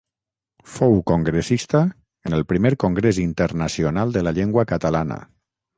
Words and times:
Fou 0.75 0.95
congressista 1.11 1.83
en 2.29 2.37
el 2.39 2.43
Primer 2.53 2.73
Congrés 2.85 3.21
Internacional 3.27 4.17
de 4.19 4.27
la 4.29 4.35
Llengua 4.41 4.71
Catalana. 4.75 5.25